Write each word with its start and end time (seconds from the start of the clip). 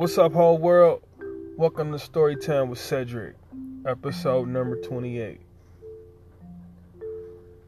What's 0.00 0.16
up, 0.16 0.32
whole 0.32 0.56
world? 0.56 1.02
Welcome 1.58 1.92
to 1.92 1.98
Storytime 1.98 2.68
with 2.68 2.78
Cedric, 2.78 3.36
episode 3.86 4.48
number 4.48 4.80
28. 4.80 5.42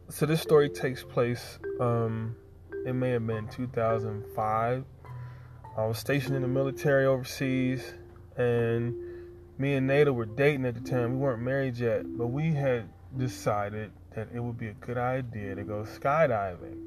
So, 0.08 0.24
this 0.24 0.40
story 0.40 0.70
takes 0.70 1.04
place, 1.04 1.58
um, 1.78 2.34
it 2.86 2.94
may 2.94 3.10
have 3.10 3.26
been 3.26 3.48
2005. 3.48 4.84
I 5.76 5.84
was 5.84 5.98
stationed 5.98 6.34
in 6.34 6.40
the 6.40 6.48
military 6.48 7.04
overseas, 7.04 7.92
and 8.38 8.94
me 9.58 9.74
and 9.74 9.86
Nada 9.86 10.10
were 10.10 10.24
dating 10.24 10.64
at 10.64 10.72
the 10.74 10.90
time. 10.90 11.12
We 11.12 11.18
weren't 11.18 11.42
married 11.42 11.76
yet, 11.76 12.16
but 12.16 12.28
we 12.28 12.50
had 12.50 12.88
decided 13.14 13.92
that 14.16 14.28
it 14.34 14.40
would 14.40 14.56
be 14.56 14.68
a 14.68 14.74
good 14.74 14.96
idea 14.96 15.54
to 15.54 15.64
go 15.64 15.84
skydiving. 15.84 16.78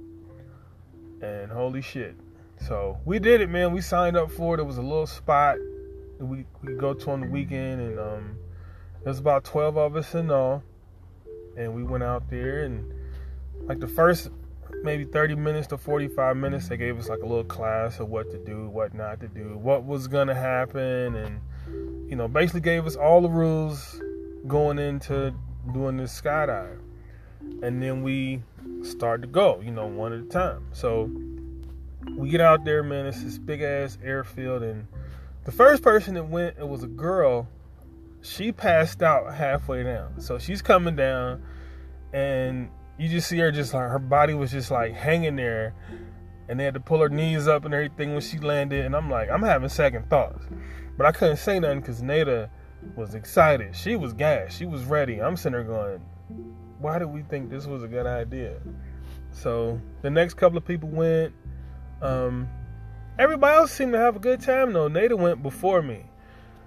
And 1.21 1.51
holy 1.51 1.83
shit, 1.83 2.15
so 2.59 2.97
we 3.05 3.19
did 3.19 3.41
it, 3.41 3.49
man. 3.49 3.73
We 3.73 3.81
signed 3.81 4.17
up 4.17 4.31
for 4.31 4.55
it. 4.55 4.59
It 4.59 4.65
was 4.65 4.77
a 4.77 4.81
little 4.81 5.07
spot 5.07 5.57
we 6.19 6.45
we 6.63 6.73
go 6.73 6.93
to 6.93 7.11
on 7.11 7.21
the 7.21 7.27
weekend, 7.27 7.81
and 7.81 7.99
um, 7.99 8.37
there's 9.03 9.19
about 9.19 9.43
twelve 9.43 9.77
of 9.77 9.95
us 9.95 10.13
in 10.15 10.31
all, 10.31 10.63
and 11.57 11.73
we 11.73 11.83
went 11.83 12.03
out 12.03 12.29
there 12.29 12.63
and 12.63 12.91
like 13.67 13.79
the 13.79 13.87
first 13.87 14.29
maybe 14.83 15.05
30 15.05 15.35
minutes 15.35 15.67
to 15.67 15.77
45 15.77 16.37
minutes 16.37 16.67
they 16.67 16.77
gave 16.77 16.99
us 16.99 17.07
like 17.07 17.19
a 17.19 17.25
little 17.25 17.45
class 17.45 17.99
of 17.99 18.09
what 18.09 18.29
to 18.29 18.37
do 18.37 18.67
what 18.67 18.93
not 18.93 19.19
to 19.19 19.27
do 19.27 19.57
what 19.57 19.83
was 19.83 20.07
gonna 20.07 20.35
happen 20.35 21.15
and 21.15 21.39
you 22.09 22.15
know 22.15 22.27
basically 22.27 22.59
gave 22.59 22.85
us 22.85 22.95
all 22.95 23.21
the 23.21 23.29
rules 23.29 23.99
going 24.47 24.77
into 24.77 25.33
doing 25.73 25.97
this 25.97 26.19
skydive 26.19 26.77
and 27.63 27.81
then 27.81 28.03
we 28.03 28.43
start 28.83 29.21
to 29.21 29.27
go 29.27 29.61
you 29.61 29.71
know 29.71 29.87
one 29.87 30.13
at 30.13 30.19
a 30.19 30.23
time 30.23 30.63
so 30.71 31.09
we 32.11 32.29
get 32.29 32.41
out 32.41 32.65
there, 32.65 32.83
man. 32.83 33.05
It's 33.05 33.23
this 33.23 33.37
big 33.37 33.61
ass 33.61 33.97
airfield, 34.03 34.63
and 34.63 34.87
the 35.43 35.51
first 35.51 35.83
person 35.83 36.13
that 36.15 36.23
went, 36.23 36.57
it 36.57 36.67
was 36.67 36.83
a 36.83 36.87
girl. 36.87 37.47
She 38.21 38.51
passed 38.51 39.03
out 39.03 39.33
halfway 39.33 39.83
down, 39.83 40.19
so 40.19 40.39
she's 40.39 40.61
coming 40.61 40.95
down, 40.95 41.43
and 42.13 42.69
you 42.97 43.07
just 43.07 43.27
see 43.27 43.37
her 43.37 43.51
just 43.51 43.73
like 43.73 43.89
her 43.89 43.99
body 43.99 44.33
was 44.33 44.51
just 44.51 44.71
like 44.71 44.93
hanging 44.93 45.35
there, 45.35 45.75
and 46.49 46.59
they 46.59 46.63
had 46.63 46.73
to 46.73 46.79
pull 46.79 46.99
her 46.99 47.09
knees 47.09 47.47
up 47.47 47.65
and 47.65 47.73
everything 47.73 48.13
when 48.13 48.21
she 48.21 48.39
landed. 48.39 48.85
And 48.85 48.95
I'm 48.95 49.09
like, 49.09 49.29
I'm 49.29 49.43
having 49.43 49.69
second 49.69 50.09
thoughts, 50.09 50.45
but 50.97 51.05
I 51.05 51.11
couldn't 51.11 51.37
say 51.37 51.59
nothing 51.59 51.81
because 51.81 52.01
Nada 52.01 52.49
was 52.95 53.13
excited. 53.15 53.75
She 53.75 53.95
was 53.95 54.13
gassed. 54.13 54.57
She 54.57 54.65
was 54.65 54.85
ready. 54.85 55.21
I'm 55.21 55.37
sitting 55.37 55.51
there 55.51 55.63
going, 55.63 56.01
why 56.79 56.99
did 56.99 57.07
we 57.07 57.23
think 57.23 57.49
this 57.49 57.65
was 57.65 57.83
a 57.83 57.87
good 57.87 58.05
idea? 58.05 58.59
So 59.31 59.79
the 60.01 60.09
next 60.09 60.35
couple 60.35 60.57
of 60.57 60.65
people 60.65 60.89
went 60.89 61.33
um, 62.05 62.49
everybody 63.17 63.57
else 63.57 63.71
seemed 63.71 63.93
to 63.93 63.99
have 63.99 64.15
a 64.15 64.19
good 64.19 64.41
time 64.41 64.73
though. 64.73 64.87
Nada 64.87 65.15
went 65.15 65.41
before 65.41 65.81
me, 65.81 66.03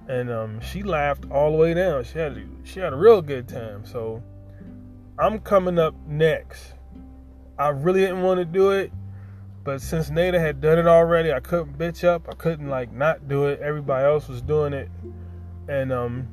and 0.08 0.30
um, 0.30 0.60
she 0.60 0.82
laughed 0.82 1.24
all 1.30 1.52
the 1.52 1.58
way 1.58 1.74
down. 1.74 2.04
She 2.04 2.18
had 2.18 2.42
she 2.64 2.80
had 2.80 2.92
a 2.92 2.96
real 2.96 3.22
good 3.22 3.48
time. 3.48 3.84
So 3.84 4.22
I'm 5.18 5.38
coming 5.40 5.78
up 5.78 5.94
next. 6.06 6.74
I 7.58 7.68
really 7.68 8.00
didn't 8.00 8.22
want 8.22 8.38
to 8.38 8.44
do 8.44 8.70
it, 8.70 8.92
but 9.64 9.80
since 9.80 10.10
Nada 10.10 10.38
had 10.38 10.60
done 10.60 10.78
it 10.78 10.86
already, 10.86 11.32
I 11.32 11.40
couldn't 11.40 11.76
bitch 11.78 12.04
up. 12.04 12.28
I 12.28 12.34
couldn't 12.34 12.68
like 12.68 12.92
not 12.92 13.28
do 13.28 13.46
it. 13.46 13.60
Everybody 13.60 14.04
else 14.04 14.28
was 14.28 14.42
doing 14.42 14.72
it, 14.72 14.88
and 15.68 15.92
um, 15.92 16.28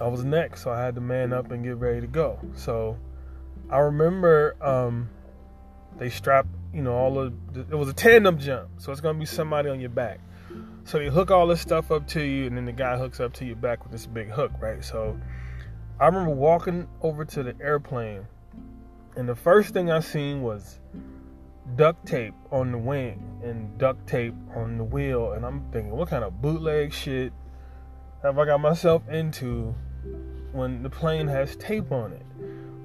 I 0.00 0.08
was 0.08 0.24
next, 0.24 0.62
so 0.62 0.70
I 0.70 0.80
had 0.80 0.94
to 0.96 1.00
man 1.00 1.32
up 1.32 1.50
and 1.50 1.64
get 1.64 1.76
ready 1.76 2.00
to 2.02 2.06
go. 2.06 2.38
So 2.54 2.98
I 3.70 3.78
remember 3.78 4.56
um, 4.60 5.08
they 5.98 6.10
strapped 6.10 6.50
you 6.76 6.82
know, 6.82 6.92
all 6.92 7.18
of 7.18 7.32
the, 7.54 7.60
it 7.60 7.74
was 7.74 7.88
a 7.88 7.94
tandem 7.94 8.38
jump, 8.38 8.68
so 8.76 8.92
it's 8.92 9.00
gonna 9.00 9.18
be 9.18 9.24
somebody 9.24 9.70
on 9.70 9.80
your 9.80 9.88
back. 9.88 10.20
So 10.84 10.98
they 10.98 11.08
hook 11.08 11.30
all 11.30 11.46
this 11.46 11.62
stuff 11.62 11.90
up 11.90 12.06
to 12.08 12.22
you, 12.22 12.46
and 12.46 12.54
then 12.54 12.66
the 12.66 12.72
guy 12.72 12.98
hooks 12.98 13.18
up 13.18 13.32
to 13.34 13.46
your 13.46 13.56
back 13.56 13.82
with 13.82 13.92
this 13.92 14.06
big 14.06 14.28
hook, 14.28 14.52
right? 14.60 14.84
So 14.84 15.18
I 15.98 16.04
remember 16.04 16.30
walking 16.32 16.86
over 17.00 17.24
to 17.24 17.42
the 17.42 17.56
airplane, 17.62 18.26
and 19.16 19.26
the 19.26 19.34
first 19.34 19.72
thing 19.72 19.90
I 19.90 20.00
seen 20.00 20.42
was 20.42 20.78
duct 21.76 22.06
tape 22.06 22.34
on 22.52 22.72
the 22.72 22.78
wing 22.78 23.40
and 23.42 23.78
duct 23.78 24.06
tape 24.06 24.34
on 24.54 24.76
the 24.76 24.84
wheel, 24.84 25.32
and 25.32 25.46
I'm 25.46 25.64
thinking, 25.72 25.92
what 25.92 26.10
kind 26.10 26.24
of 26.24 26.42
bootleg 26.42 26.92
shit 26.92 27.32
have 28.22 28.38
I 28.38 28.44
got 28.44 28.60
myself 28.60 29.08
into 29.08 29.74
when 30.52 30.82
the 30.82 30.90
plane 30.90 31.26
has 31.26 31.56
tape 31.56 31.90
on 31.90 32.12
it? 32.12 32.26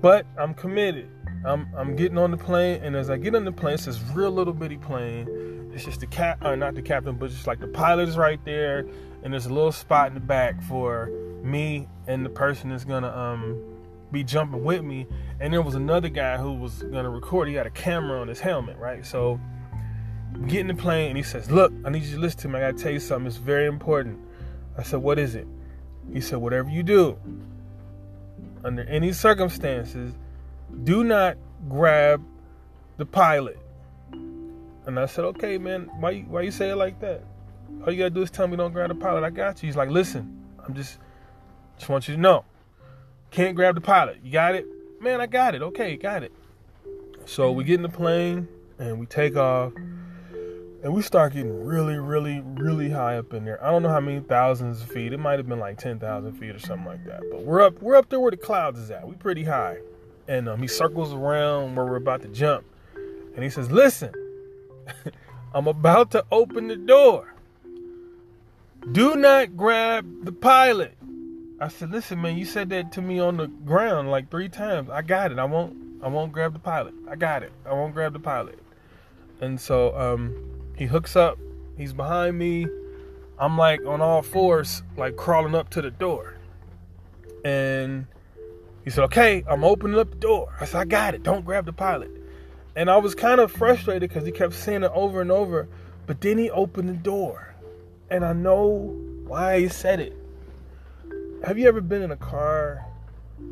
But 0.02 0.26
I'm 0.38 0.54
committed. 0.54 1.10
I'm 1.46 1.68
I'm 1.76 1.96
getting 1.96 2.18
on 2.18 2.32
the 2.32 2.38
plane, 2.38 2.82
and 2.84 2.96
as 2.96 3.10
I 3.10 3.18
get 3.18 3.36
on 3.36 3.46
the 3.46 3.52
plane, 3.52 3.76
it's 3.76 3.86
this 3.86 4.02
real 4.14 4.32
little 4.32 4.54
bitty 4.54 4.78
plane. 4.78 5.72
It's 5.74 5.86
just 5.86 6.00
the 6.02 6.08
cap, 6.08 6.44
uh, 6.44 6.56
not 6.56 6.76
the 6.76 6.82
captain, 6.82 7.16
but 7.16 7.30
just 7.30 7.48
like 7.48 7.60
the 7.60 7.68
pilot 7.68 8.10
is 8.10 8.18
right 8.18 8.44
there, 8.44 8.86
and 9.24 9.32
there's 9.32 9.46
a 9.46 9.54
little 9.54 9.72
spot 9.72 10.08
in 10.08 10.14
the 10.14 10.20
back 10.20 10.62
for 10.64 11.10
me 11.44 11.88
and 12.08 12.24
the 12.26 12.30
person 12.30 12.70
that's 12.70 12.84
gonna 12.84 13.10
um 13.10 13.60
be 14.12 14.24
jumping 14.24 14.64
with 14.64 14.84
me. 14.84 15.08
And 15.40 15.54
there 15.54 15.62
was 15.62 15.76
another 15.76 16.10
guy 16.10 16.38
who 16.38 16.54
was 16.54 16.84
gonna 16.84 17.10
record. 17.10 17.48
He 17.48 17.56
had 17.56 17.66
a 17.66 17.72
camera 17.72 18.20
on 18.20 18.28
his 18.28 18.40
helmet, 18.40 18.78
right? 18.78 19.06
So 19.06 19.40
get 20.48 20.62
in 20.62 20.68
the 20.68 20.76
plane, 20.76 21.10
and 21.10 21.18
he 21.18 21.24
says, 21.24 21.50
"Look, 21.50 21.74
I 21.86 21.90
need 21.90 22.04
you 22.04 22.16
to 22.16 22.22
listen 22.22 22.40
to 22.42 22.50
me. 22.50 22.58
I 22.58 22.72
gotta 22.72 22.84
tell 22.84 22.92
you 22.92 23.00
something. 23.00 23.28
It's 23.28 23.38
very 23.38 23.68
important." 23.68 24.20
I 24.78 24.84
said, 24.84 25.02
"What 25.02 25.20
is 25.20 25.36
it?" 25.36 25.48
He 26.12 26.22
said, 26.22 26.40
"Whatever 26.40 26.70
you 26.70 26.84
do, 26.84 27.18
under 28.64 28.84
any 28.84 29.12
circumstances." 29.14 30.14
do 30.84 31.04
not 31.04 31.38
grab 31.70 32.24
the 32.98 33.06
pilot. 33.06 33.60
And 34.12 35.00
I 35.00 35.06
said, 35.06 35.26
okay, 35.26 35.58
man, 35.58 35.90
why 36.00 36.12
you, 36.12 36.24
why 36.24 36.42
you 36.42 36.52
say 36.52 36.72
it 36.72 36.76
like 36.76 37.00
that? 37.02 37.24
All 37.86 37.92
you 37.92 37.98
gotta 37.98 38.10
do 38.10 38.22
is 38.22 38.32
tell 38.32 38.48
me 38.48 38.58
don't 38.58 38.74
grab 38.74 38.90
the 38.90 38.96
pilot. 38.96 39.24
I 39.24 39.30
got 39.30 39.62
you. 39.62 39.68
He's 39.68 39.76
like, 39.76 39.90
listen, 39.90 40.44
I'm 40.66 40.74
just, 40.74 40.98
just 41.78 41.90
want 41.90 42.08
you 42.08 42.16
to 42.16 42.22
know, 42.22 42.46
can't 43.30 43.56
grab 43.56 43.76
the 43.76 43.82
pilot. 43.82 44.20
You 44.24 44.32
got 44.32 44.56
it, 44.56 44.66
man. 45.00 45.22
I 45.22 45.28
got 45.28 45.56
it. 45.56 45.62
Okay, 45.62 45.96
got 45.98 46.24
it. 46.24 46.32
So 47.26 47.52
we 47.52 47.64
get 47.64 47.76
in 47.76 47.84
the 47.84 47.90
plane 47.90 48.48
and 48.80 49.00
we 49.00 49.06
take 49.06 49.36
off, 49.36 49.74
and 50.84 50.94
we 50.94 51.02
start 51.02 51.34
getting 51.34 51.64
really, 51.66 51.98
really, 51.98 52.42
really 52.42 52.90
high 52.90 53.18
up 53.18 53.34
in 53.34 53.46
there. 53.46 53.64
I 53.64 53.72
don't 53.72 53.84
know 53.84 53.90
how 53.90 54.00
many 54.00 54.20
thousands 54.20 54.82
of 54.82 54.92
feet. 54.92 55.14
It 55.14 55.20
might 55.20 55.40
have 55.40 55.48
been 55.48 55.60
like 55.60 55.78
ten 55.78 56.00
thousand 56.00 56.34
feet 56.34 56.56
or 56.56 56.60
something 56.60 56.86
like 56.86 57.06
that. 57.06 57.22
But 57.32 57.44
we're 57.44 57.62
up, 57.62 57.82
we're 57.82 57.96
up 57.96 58.10
there 58.10 58.20
where 58.20 58.32
the 58.32 58.38
clouds 58.38 58.80
is 58.80 58.92
at. 58.92 59.08
We 59.08 59.16
pretty 59.16 59.44
high 59.44 59.78
and 60.32 60.48
um, 60.48 60.62
he 60.62 60.68
circles 60.68 61.14
around 61.14 61.76
where 61.76 61.86
we're 61.86 61.98
about 61.98 62.22
to 62.22 62.30
jump, 62.30 62.64
and 63.36 63.44
he 63.44 63.50
says, 63.50 63.70
"Listen, 63.70 64.14
I'm 65.54 65.68
about 65.68 66.12
to 66.12 66.26
open 66.32 66.68
the 66.68 66.78
door. 66.78 67.34
Do 68.92 69.16
not 69.16 69.58
grab 69.58 70.26
the 70.26 70.32
pilot." 70.32 70.98
I 71.60 71.68
said, 71.68 71.92
"Listen, 71.92 72.22
man, 72.22 72.38
you 72.38 72.46
said 72.46 72.70
that 72.70 72.94
to 72.94 73.02
me 73.02 73.20
on 73.20 73.38
the 73.38 73.48
ground 73.48 74.10
like 74.10 74.32
three 74.32 74.48
times. 74.48 74.90
I 74.90 75.02
got 75.02 75.32
it. 75.32 75.40
I 75.40 75.46
won't. 75.46 75.76
I 76.02 76.08
won't 76.08 76.32
grab 76.32 76.54
the 76.54 76.60
pilot. 76.60 76.94
I 77.10 77.16
got 77.16 77.44
it. 77.44 77.52
I 77.66 77.74
won't 77.74 77.94
grab 77.94 78.14
the 78.14 78.20
pilot." 78.20 78.58
And 79.42 79.60
so 79.60 79.98
um, 79.98 80.51
he 80.76 80.86
hooks 80.86 81.16
up. 81.16 81.38
He's 81.78 81.94
behind 81.94 82.38
me. 82.38 82.68
I'm 83.40 83.58
like 83.58 83.86
on 83.86 84.02
all 84.02 84.22
fours, 84.22 84.84
like 84.98 85.16
crawling 85.16 85.56
up 85.56 85.70
to 85.72 85.82
the 85.82 85.90
door, 85.92 86.36
and 87.44 88.06
he 88.84 88.90
said, 88.90 89.04
okay, 89.06 89.44
I'm 89.48 89.64
opening 89.64 90.00
up 90.00 90.10
the 90.10 90.18
door. 90.18 90.54
I 90.60 90.66
said, 90.66 90.82
I 90.82 90.86
got 90.86 91.14
it. 91.14 91.24
Don't 91.24 91.46
grab 91.46 91.66
the 91.66 91.74
pilot. 91.74 92.12
And 92.76 92.90
I 92.90 92.98
was 92.98 93.14
kind 93.14 93.40
of 93.40 93.52
frustrated 93.52 94.10
because 94.10 94.26
he 94.26 94.32
kept 94.32 94.54
saying 94.54 94.84
it 94.84 94.92
over 94.94 95.22
and 95.22 95.32
over. 95.32 95.68
But 96.08 96.22
then 96.22 96.38
he 96.38 96.50
opened 96.50 96.90
the 96.90 96.94
door. 96.94 97.54
And 98.10 98.26
I 98.26 98.34
know 98.34 98.96
why 99.26 99.60
he 99.60 99.68
said 99.68 100.00
it. 100.00 100.14
Have 101.46 101.58
you 101.58 101.68
ever 101.68 101.82
been 101.82 102.02
in 102.02 102.12
a 102.12 102.18
car 102.18 102.86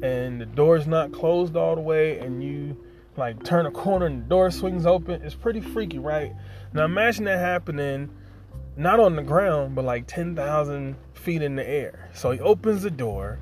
and 0.01 0.39
the 0.41 0.45
door's 0.45 0.87
not 0.87 1.11
closed 1.11 1.55
all 1.55 1.75
the 1.75 1.81
way 1.81 2.19
and 2.19 2.43
you 2.43 2.77
like 3.19 3.43
turn 3.43 3.65
a 3.65 3.71
corner 3.71 4.05
and 4.05 4.23
the 4.23 4.29
door 4.29 4.49
swings 4.51 4.85
open? 4.85 5.21
It's 5.21 5.35
pretty 5.35 5.61
freaky, 5.61 5.99
right? 5.99 6.33
Now 6.73 6.85
imagine 6.85 7.25
that 7.25 7.39
happening 7.39 8.09
not 8.77 8.99
on 8.99 9.15
the 9.15 9.23
ground, 9.23 9.75
but 9.75 9.83
like 9.83 10.07
10,000 10.07 10.95
feet 11.13 11.41
in 11.41 11.55
the 11.55 11.67
air. 11.67 12.09
So 12.13 12.31
he 12.31 12.39
opens 12.39 12.83
the 12.83 12.91
door 12.91 13.39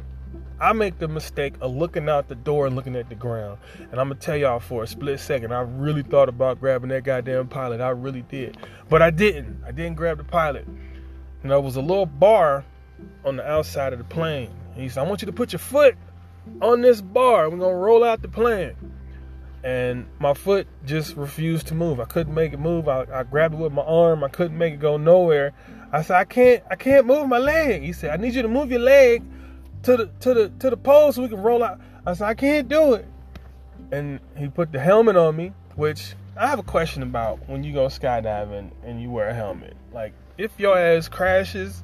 I 0.60 0.74
make 0.74 0.98
the 0.98 1.08
mistake 1.08 1.54
of 1.62 1.76
looking 1.76 2.10
out 2.10 2.30
the 2.30 2.36
door 2.36 2.66
and 2.66 2.76
looking 2.76 2.96
at 2.96 3.10
the 3.10 3.16
ground. 3.16 3.60
And 3.92 4.02
I'm 4.02 4.08
gonna 4.10 4.16
tell 4.16 4.36
y'all 4.36 4.60
for 4.60 4.84
a 4.84 4.88
split 4.88 5.20
second, 5.20 5.54
I 5.54 5.62
really 5.62 6.02
thought 6.02 6.30
about 6.30 6.60
grabbing 6.60 6.90
that 6.90 7.04
goddamn 7.04 7.48
pilot. 7.48 7.80
I 7.80 7.90
really 7.90 8.24
did. 8.24 8.58
But 8.90 9.04
I 9.04 9.12
didn't. 9.12 9.62
I 9.66 9.72
didn't 9.72 9.96
grab 9.96 10.18
the 10.18 10.24
pilot. 10.24 10.66
And 11.44 11.52
there 11.52 11.62
was 11.62 11.76
a 11.76 11.82
little 11.82 12.08
bar 12.08 12.66
on 13.24 13.36
the 13.36 13.48
outside 13.48 13.94
of 13.94 14.00
the 14.00 14.06
plane. 14.06 14.50
And 14.74 14.82
he 14.82 14.90
said, 14.90 15.06
I 15.06 15.08
want 15.08 15.22
you 15.22 15.28
to 15.28 15.32
put 15.32 15.54
your 15.54 15.60
foot 15.60 15.96
on 16.60 16.82
this 16.82 17.02
bar. 17.02 17.52
We're 17.52 17.58
gonna 17.58 17.76
roll 17.76 18.04
out 18.04 18.24
the 18.24 18.28
plane. 18.28 18.76
And 19.64 20.06
my 20.20 20.34
foot 20.34 20.68
just 20.86 21.16
refused 21.16 21.68
to 21.68 21.76
move. 21.76 22.00
I 22.00 22.06
couldn't 22.06 22.34
make 22.34 22.54
it 22.54 22.60
move. 22.60 22.88
I, 22.88 23.06
I 23.12 23.24
grabbed 23.24 23.56
it 23.56 23.58
with 23.58 23.74
my 23.74 23.82
arm. 23.82 24.24
I 24.24 24.30
couldn't 24.30 24.58
make 24.58 24.76
it 24.76 24.80
go 24.80 24.98
nowhere. 24.98 25.54
I 25.92 26.04
said, 26.04 26.18
I 26.18 26.26
can't, 26.26 26.64
I 26.70 26.76
can't 26.76 27.06
move 27.06 27.28
my 27.28 27.40
leg. 27.40 27.82
He 27.82 27.92
said, 27.92 28.12
I 28.12 28.22
need 28.22 28.34
you 28.34 28.44
to 28.44 28.48
move 28.48 28.72
your 28.72 28.82
leg 28.82 29.24
to 29.84 29.98
the 29.98 30.08
to 30.22 30.34
the 30.34 30.50
to 30.60 30.70
the 30.70 30.78
pole 30.78 31.12
so 31.12 31.22
we 31.22 31.30
can 31.30 31.42
roll 31.42 31.64
out. 31.64 31.80
I 32.06 32.14
said, 32.14 32.28
I 32.28 32.34
can't 32.34 32.68
do 32.68 32.94
it. 32.94 33.08
And 33.92 34.20
he 34.38 34.48
put 34.48 34.72
the 34.72 34.80
helmet 34.80 35.16
on 35.16 35.36
me, 35.36 35.54
which 35.76 36.14
I 36.36 36.48
have 36.48 36.60
a 36.60 36.64
question 36.64 37.04
about 37.04 37.48
when 37.50 37.64
you 37.64 37.74
go 37.74 37.88
skydiving 37.88 38.72
and 38.84 39.02
you 39.02 39.10
wear 39.10 39.30
a 39.30 39.34
helmet. 39.34 39.76
Like, 39.94 40.14
if 40.38 40.60
your 40.60 40.78
ass 40.78 41.08
crashes, 41.10 41.84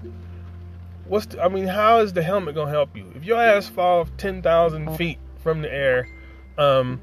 what's 1.06 1.26
the, 1.28 1.42
I 1.42 1.48
mean, 1.48 1.68
how 1.68 2.00
is 2.00 2.14
the 2.14 2.22
helmet 2.22 2.56
gonna 2.56 2.72
help 2.72 2.96
you? 2.96 3.12
If 3.16 3.24
your 3.24 3.42
ass 3.42 3.68
falls 3.68 4.10
ten 4.18 4.42
thousand 4.42 4.96
feet 4.96 5.18
from 5.40 5.62
the 5.62 5.74
air, 5.74 6.08
um, 6.58 7.02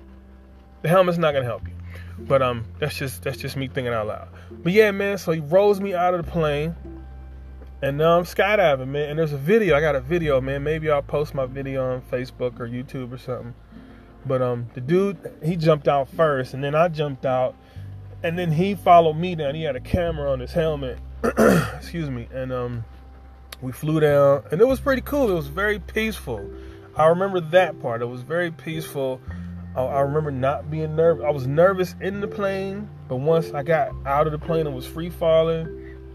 the 0.83 0.89
helmet's 0.89 1.19
not 1.19 1.33
gonna 1.33 1.45
help 1.45 1.67
you. 1.67 1.75
But 2.19 2.43
um, 2.43 2.65
that's 2.79 2.97
just 2.97 3.23
that's 3.23 3.39
just 3.39 3.57
me 3.57 3.69
thinking 3.69 3.93
out 3.93 4.07
loud. 4.07 4.29
But 4.51 4.73
yeah, 4.73 4.91
man. 4.91 5.19
So 5.19 5.33
he 5.33 5.41
rolls 5.41 5.81
me 5.81 5.95
out 5.95 6.15
of 6.15 6.25
the 6.25 6.31
plane, 6.31 6.77
and 7.83 7.97
now 7.97 8.19
I'm 8.19 8.25
skydiving, 8.25 8.89
man. 8.89 9.11
And 9.11 9.19
there's 9.19 9.33
a 9.33 9.39
video. 9.39 9.77
I 9.77 9.81
got 9.81 9.97
a 9.97 10.01
video, 10.01 10.41
man. 10.41 10.63
Maybe 10.63 10.91
I'll 10.91 11.03
post 11.03 11.35
my 11.35 11.47
video 11.47 11.95
on 11.95 12.03
Facebook 12.03 12.61
or 12.61 12.69
YouTube 12.69 13.13
or 13.13 13.19
something. 13.19 13.55
But 14.27 14.43
um, 14.43 14.69
the 14.75 14.81
dude 14.81 15.17
he 15.43 15.57
jumped 15.57 15.89
out 15.89 16.09
first, 16.11 16.53
and 16.53 16.63
then 16.63 16.75
I 16.75 16.89
jumped 16.89 17.25
out, 17.25 17.55
and 18.23 18.39
then 18.39 18.53
he 18.53 18.75
followed 18.75 19.15
me 19.15 19.35
down. 19.35 19.55
He 19.55 19.63
had 19.63 19.77
a 19.77 19.81
camera 19.81 20.31
on 20.31 20.41
his 20.41 20.53
helmet. 20.53 20.99
Excuse 21.25 22.11
me, 22.11 22.29
and 22.33 22.53
um, 22.53 22.85
we 23.63 23.73
flew 23.73 24.01
down, 24.01 24.43
and 24.51 24.61
it 24.61 24.67
was 24.67 24.79
pretty 24.79 25.03
cool. 25.03 25.31
It 25.31 25.35
was 25.35 25.49
very 25.49 25.79
peaceful. 25.79 26.51
I 26.97 27.07
remember 27.07 27.41
that 27.41 27.81
part. 27.81 28.03
It 28.03 28.07
was 28.07 28.21
very 28.23 28.51
peaceful. 28.51 29.21
I, 29.77 29.83
I 29.83 30.01
remember 30.01 30.31
not 30.31 30.71
being 30.71 30.97
nervous. 30.97 31.25
I 31.25 31.31
was 31.31 31.47
nervous 31.47 31.95
in 32.01 32.21
the 32.21 32.29
plane, 32.29 32.89
but 33.09 33.17
once 33.17 33.53
I 33.53 33.63
got 33.63 33.93
out 34.07 34.27
of 34.27 34.33
the 34.33 34.39
plane 34.39 34.67
and 34.67 34.75
was 34.75 34.87
free 34.87 35.11
falling, 35.11 35.67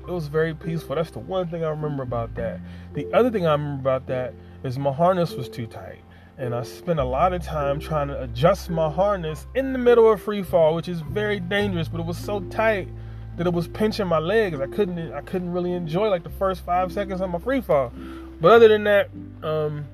it 0.07 0.11
was 0.11 0.27
very 0.27 0.53
peaceful. 0.53 0.95
That's 0.95 1.11
the 1.11 1.19
one 1.19 1.47
thing 1.47 1.63
I 1.63 1.69
remember 1.69 2.03
about 2.03 2.35
that. 2.35 2.59
The 2.93 3.11
other 3.13 3.31
thing 3.31 3.47
I 3.47 3.53
remember 3.53 3.81
about 3.81 4.07
that 4.07 4.33
is 4.63 4.77
my 4.77 4.91
harness 4.91 5.31
was 5.33 5.49
too 5.49 5.67
tight. 5.67 6.01
And 6.37 6.53
I 6.53 6.63
spent 6.63 6.99
a 6.99 7.05
lot 7.05 7.33
of 7.33 7.43
time 7.43 7.79
trying 7.79 8.09
to 8.09 8.21
adjust 8.21 8.69
my 8.69 8.91
harness 8.91 9.47
in 9.55 9.71
the 9.71 9.79
middle 9.79 10.11
of 10.11 10.21
free 10.21 10.43
fall, 10.43 10.75
which 10.75 10.89
is 10.89 11.01
very 11.01 11.39
dangerous, 11.39 11.87
but 11.87 12.01
it 12.01 12.05
was 12.05 12.17
so 12.17 12.41
tight 12.41 12.89
that 13.37 13.47
it 13.47 13.53
was 13.53 13.67
pinching 13.67 14.07
my 14.07 14.19
legs. 14.19 14.59
I 14.59 14.67
couldn't 14.67 15.13
I 15.13 15.21
couldn't 15.21 15.51
really 15.51 15.71
enjoy 15.71 16.09
like 16.09 16.23
the 16.23 16.29
first 16.29 16.65
five 16.65 16.91
seconds 16.91 17.21
of 17.21 17.29
my 17.29 17.39
free 17.39 17.61
fall. 17.61 17.91
But 18.39 18.51
other 18.51 18.67
than 18.67 18.83
that, 18.83 19.09
um, 19.43 19.85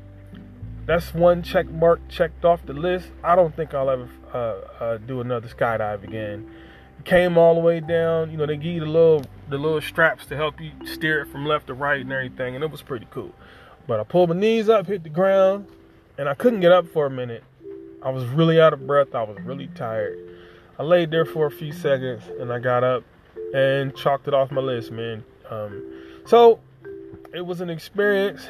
that's 0.91 1.13
one 1.13 1.41
check 1.41 1.69
mark 1.69 2.01
checked 2.09 2.43
off 2.43 2.65
the 2.65 2.73
list. 2.73 3.07
I 3.23 3.37
don't 3.37 3.55
think 3.55 3.73
I'll 3.73 3.89
ever 3.89 4.09
uh, 4.33 4.83
uh, 4.83 4.97
do 4.97 5.21
another 5.21 5.47
skydive 5.47 6.03
again. 6.03 6.51
Came 7.05 7.37
all 7.37 7.55
the 7.55 7.61
way 7.61 7.79
down. 7.79 8.29
You 8.29 8.35
know, 8.35 8.45
they 8.45 8.57
give 8.57 8.73
you 8.73 8.79
the 8.81 8.87
little 8.87 9.23
the 9.47 9.57
little 9.57 9.79
straps 9.79 10.25
to 10.25 10.35
help 10.35 10.59
you 10.59 10.71
steer 10.85 11.21
it 11.21 11.27
from 11.27 11.45
left 11.45 11.67
to 11.67 11.73
right 11.73 12.01
and 12.01 12.11
everything, 12.11 12.55
and 12.55 12.63
it 12.63 12.69
was 12.69 12.81
pretty 12.81 13.07
cool. 13.09 13.31
But 13.87 14.01
I 14.01 14.03
pulled 14.03 14.29
my 14.29 14.35
knees 14.35 14.67
up, 14.67 14.85
hit 14.85 15.03
the 15.03 15.09
ground, 15.09 15.67
and 16.17 16.27
I 16.27 16.33
couldn't 16.33 16.59
get 16.59 16.73
up 16.73 16.87
for 16.87 17.05
a 17.05 17.09
minute. 17.09 17.45
I 18.03 18.09
was 18.09 18.25
really 18.25 18.59
out 18.59 18.73
of 18.73 18.85
breath. 18.85 19.15
I 19.15 19.23
was 19.23 19.39
really 19.43 19.67
tired. 19.67 20.19
I 20.77 20.83
laid 20.83 21.09
there 21.09 21.25
for 21.25 21.45
a 21.45 21.51
few 21.51 21.71
seconds, 21.71 22.23
and 22.37 22.51
I 22.51 22.59
got 22.59 22.83
up 22.83 23.03
and 23.53 23.95
chalked 23.95 24.27
it 24.27 24.33
off 24.33 24.51
my 24.51 24.61
list, 24.61 24.91
man. 24.91 25.23
Um, 25.49 25.89
so 26.25 26.59
it 27.33 27.45
was 27.45 27.61
an 27.61 27.69
experience. 27.69 28.45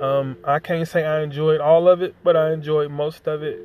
Um, 0.00 0.36
I 0.44 0.58
can't 0.58 0.86
say 0.86 1.04
I 1.04 1.22
enjoyed 1.22 1.60
all 1.60 1.88
of 1.88 2.02
it, 2.02 2.14
but 2.22 2.36
I 2.36 2.52
enjoyed 2.52 2.90
most 2.90 3.26
of 3.26 3.42
it. 3.42 3.60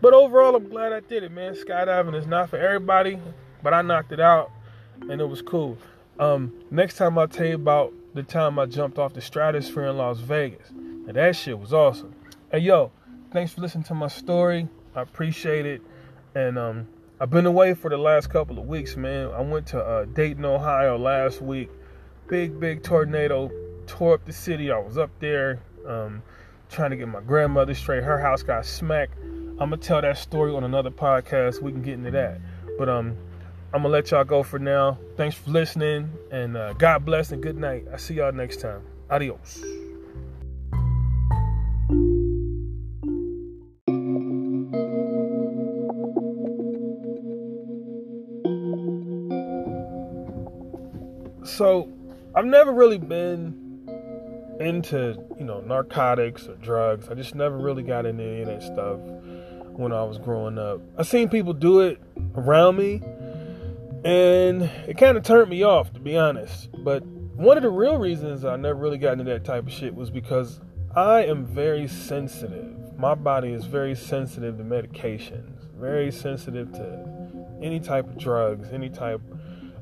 But 0.00 0.14
overall, 0.14 0.54
I'm 0.54 0.68
glad 0.68 0.92
I 0.92 1.00
did 1.00 1.22
it, 1.22 1.32
man. 1.32 1.54
Skydiving 1.54 2.14
is 2.14 2.26
not 2.26 2.50
for 2.50 2.56
everybody, 2.56 3.18
but 3.62 3.74
I 3.74 3.82
knocked 3.82 4.12
it 4.12 4.20
out, 4.20 4.50
and 5.08 5.20
it 5.20 5.28
was 5.28 5.42
cool. 5.42 5.76
Um, 6.18 6.52
next 6.70 6.96
time 6.96 7.18
I'll 7.18 7.28
tell 7.28 7.46
you 7.46 7.54
about 7.54 7.92
the 8.14 8.22
time 8.22 8.58
I 8.58 8.66
jumped 8.66 8.98
off 8.98 9.14
the 9.14 9.20
stratosphere 9.20 9.86
in 9.86 9.96
Las 9.96 10.18
Vegas. 10.18 10.70
And 10.70 11.14
that 11.14 11.36
shit 11.36 11.58
was 11.58 11.72
awesome. 11.72 12.14
Hey, 12.50 12.58
yo, 12.58 12.90
thanks 13.32 13.52
for 13.52 13.60
listening 13.60 13.84
to 13.84 13.94
my 13.94 14.08
story. 14.08 14.68
I 14.94 15.02
appreciate 15.02 15.66
it. 15.66 15.80
And 16.34 16.58
um, 16.58 16.88
I've 17.20 17.30
been 17.30 17.46
away 17.46 17.74
for 17.74 17.88
the 17.88 17.96
last 17.96 18.30
couple 18.30 18.58
of 18.58 18.66
weeks, 18.66 18.96
man. 18.96 19.30
I 19.30 19.40
went 19.40 19.68
to 19.68 19.80
uh, 19.82 20.04
Dayton, 20.06 20.44
Ohio 20.44 20.98
last 20.98 21.40
week. 21.40 21.70
Big, 22.28 22.58
big 22.60 22.82
tornado 22.82 23.50
tore 23.88 24.14
up 24.14 24.24
the 24.24 24.32
city. 24.32 24.70
I 24.70 24.78
was 24.78 24.96
up 24.96 25.10
there 25.18 25.60
um, 25.86 26.22
trying 26.70 26.90
to 26.90 26.96
get 26.96 27.08
my 27.08 27.20
grandmother 27.20 27.74
straight. 27.74 28.04
Her 28.04 28.20
house 28.20 28.42
got 28.42 28.64
smacked. 28.64 29.18
I'm 29.60 29.70
gonna 29.70 29.78
tell 29.78 30.00
that 30.02 30.18
story 30.18 30.54
on 30.54 30.62
another 30.62 30.90
podcast. 30.90 31.60
We 31.60 31.72
can 31.72 31.82
get 31.82 31.94
into 31.94 32.12
that. 32.12 32.38
But 32.78 32.88
um, 32.88 33.16
I'm 33.72 33.82
gonna 33.82 33.88
let 33.88 34.10
y'all 34.12 34.24
go 34.24 34.42
for 34.42 34.58
now. 34.58 34.98
Thanks 35.16 35.36
for 35.36 35.50
listening, 35.50 36.10
and 36.30 36.56
uh, 36.56 36.74
God 36.74 37.04
bless 37.04 37.32
and 37.32 37.42
good 37.42 37.56
night. 37.56 37.86
I 37.92 37.96
see 37.96 38.14
y'all 38.14 38.32
next 38.32 38.60
time. 38.60 38.82
Adios. 39.10 39.64
So, 51.44 51.88
I've 52.36 52.44
never 52.44 52.72
really 52.72 52.98
been 52.98 53.67
into 54.60 55.18
you 55.38 55.44
know 55.44 55.60
narcotics 55.60 56.48
or 56.48 56.54
drugs. 56.56 57.08
I 57.08 57.14
just 57.14 57.34
never 57.34 57.56
really 57.56 57.82
got 57.82 58.06
into 58.06 58.24
any 58.24 58.42
of 58.42 58.48
that 58.48 58.62
stuff 58.62 58.98
when 59.76 59.92
I 59.92 60.02
was 60.02 60.18
growing 60.18 60.58
up. 60.58 60.80
I 60.96 61.02
seen 61.02 61.28
people 61.28 61.52
do 61.52 61.80
it 61.80 62.00
around 62.34 62.76
me, 62.76 63.02
and 64.04 64.62
it 64.86 64.98
kind 64.98 65.16
of 65.16 65.22
turned 65.22 65.50
me 65.50 65.62
off 65.62 65.92
to 65.92 66.00
be 66.00 66.16
honest. 66.16 66.68
But 66.78 67.04
one 67.06 67.56
of 67.56 67.62
the 67.62 67.70
real 67.70 67.96
reasons 67.98 68.44
I 68.44 68.56
never 68.56 68.78
really 68.78 68.98
got 68.98 69.12
into 69.12 69.24
that 69.24 69.44
type 69.44 69.66
of 69.66 69.72
shit 69.72 69.94
was 69.94 70.10
because 70.10 70.60
I 70.96 71.24
am 71.24 71.46
very 71.46 71.86
sensitive. 71.86 72.98
My 72.98 73.14
body 73.14 73.52
is 73.52 73.64
very 73.64 73.94
sensitive 73.94 74.56
to 74.58 74.64
medications, 74.64 75.70
very 75.78 76.10
sensitive 76.10 76.72
to 76.72 77.18
any 77.62 77.78
type 77.78 78.08
of 78.08 78.18
drugs, 78.18 78.70
any 78.72 78.88
type. 78.88 79.20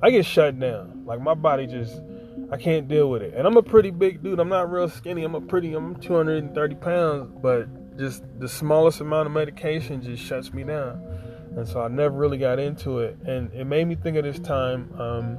I 0.03 0.11
get 0.11 0.27
shut 0.27 0.61
down. 0.61 1.05
Like 1.07 1.21
my 1.21 1.33
body 1.33 1.67
just 1.67 2.03
I 2.51 2.57
can't 2.57 2.89
deal 2.89 3.11
with 3.11 3.23
it. 3.23 3.35
And 3.35 3.47
I'm 3.47 3.57
a 3.57 3.63
pretty 3.63 3.91
big 3.91 4.23
dude. 4.23 4.39
I'm 4.39 4.49
not 4.49 4.71
real 4.71 4.89
skinny. 4.89 5.25
I'm 5.25 5.35
a 5.35 5.41
pretty, 5.41 5.75
I'm 5.75 5.97
230 5.97 6.75
pounds, 6.77 7.33
but 7.43 7.97
just 7.99 8.23
the 8.39 8.49
smallest 8.49 9.01
amount 9.01 9.27
of 9.27 9.33
medication 9.33 10.03
just 10.03 10.23
shuts 10.23 10.53
me 10.53 10.63
down. 10.63 11.03
And 11.57 11.67
so 11.67 11.81
I 11.81 11.89
never 11.89 12.17
really 12.17 12.39
got 12.39 12.59
into 12.59 13.01
it. 13.01 13.19
And 13.27 13.53
it 13.53 13.65
made 13.65 13.87
me 13.87 13.95
think 13.95 14.17
of 14.17 14.25
this 14.25 14.39
time. 14.39 14.93
Um, 15.01 15.39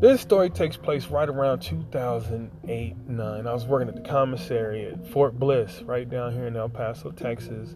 this 0.00 0.20
story 0.20 0.48
takes 0.48 0.76
place 0.76 1.08
right 1.08 1.28
around 1.28 1.58
2008 1.58 2.96
9. 3.08 3.46
I 3.46 3.52
was 3.52 3.66
working 3.66 3.88
at 3.88 3.96
the 3.96 4.08
commissary 4.08 4.86
at 4.86 5.08
Fort 5.08 5.36
Bliss, 5.38 5.82
right 5.82 6.08
down 6.08 6.32
here 6.32 6.46
in 6.46 6.56
El 6.56 6.68
Paso, 6.68 7.10
Texas. 7.10 7.74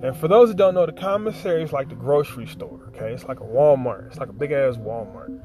And 0.00 0.16
for 0.16 0.28
those 0.28 0.50
that 0.50 0.56
don't 0.56 0.74
know, 0.74 0.86
the 0.86 0.92
commissary 0.92 1.64
is 1.64 1.72
like 1.72 1.88
the 1.88 1.96
grocery 1.96 2.46
store, 2.46 2.80
okay? 2.94 3.12
It's 3.12 3.24
like 3.24 3.40
a 3.40 3.44
Walmart, 3.44 4.06
it's 4.06 4.18
like 4.18 4.28
a 4.28 4.32
big 4.32 4.52
ass 4.52 4.76
Walmart. 4.76 5.40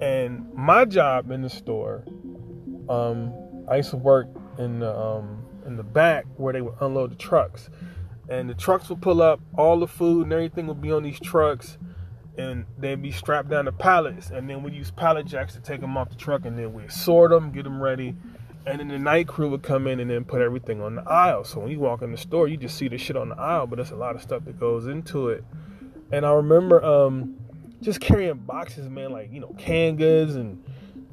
And 0.00 0.52
my 0.54 0.84
job 0.84 1.30
in 1.30 1.42
the 1.42 1.50
store, 1.50 2.04
um, 2.88 3.32
I 3.68 3.76
used 3.76 3.90
to 3.90 3.96
work 3.96 4.28
in 4.58 4.80
the 4.80 4.96
um, 4.96 5.44
in 5.66 5.76
the 5.76 5.82
back 5.82 6.24
where 6.36 6.52
they 6.52 6.60
would 6.60 6.74
unload 6.80 7.12
the 7.12 7.16
trucks, 7.16 7.70
and 8.28 8.48
the 8.48 8.54
trucks 8.54 8.88
would 8.88 9.02
pull 9.02 9.20
up, 9.22 9.40
all 9.56 9.78
the 9.78 9.86
food 9.86 10.24
and 10.24 10.32
everything 10.32 10.66
would 10.66 10.80
be 10.80 10.90
on 10.90 11.02
these 11.02 11.20
trucks, 11.20 11.78
and 12.38 12.64
they'd 12.78 13.02
be 13.02 13.12
strapped 13.12 13.50
down 13.50 13.66
to 13.66 13.72
pallets, 13.72 14.30
and 14.30 14.48
then 14.48 14.62
we 14.62 14.72
use 14.72 14.90
pallet 14.90 15.26
jacks 15.26 15.54
to 15.54 15.60
take 15.60 15.80
them 15.80 15.96
off 15.96 16.08
the 16.08 16.16
truck, 16.16 16.44
and 16.44 16.58
then 16.58 16.72
we 16.72 16.88
sort 16.88 17.30
them, 17.30 17.52
get 17.52 17.64
them 17.64 17.82
ready, 17.82 18.16
and 18.66 18.80
then 18.80 18.88
the 18.88 18.98
night 18.98 19.28
crew 19.28 19.50
would 19.50 19.62
come 19.62 19.86
in 19.86 20.00
and 20.00 20.10
then 20.10 20.24
put 20.24 20.40
everything 20.40 20.80
on 20.80 20.94
the 20.96 21.02
aisle. 21.02 21.44
So 21.44 21.60
when 21.60 21.70
you 21.70 21.78
walk 21.78 22.02
in 22.02 22.10
the 22.10 22.18
store, 22.18 22.48
you 22.48 22.56
just 22.56 22.76
see 22.76 22.88
the 22.88 22.98
shit 22.98 23.16
on 23.16 23.30
the 23.30 23.36
aisle, 23.36 23.66
but 23.66 23.76
there's 23.76 23.90
a 23.90 23.96
lot 23.96 24.16
of 24.16 24.22
stuff 24.22 24.44
that 24.44 24.58
goes 24.58 24.86
into 24.86 25.28
it. 25.28 25.44
And 26.12 26.26
I 26.26 26.32
remember 26.32 26.82
um, 26.84 27.36
just 27.80 28.00
carrying 28.00 28.38
boxes, 28.38 28.88
man, 28.88 29.12
like 29.12 29.32
you 29.32 29.40
know, 29.40 29.54
canned 29.58 29.98
goods 29.98 30.36
and 30.36 30.62